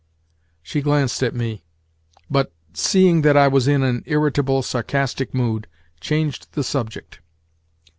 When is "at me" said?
1.21-1.61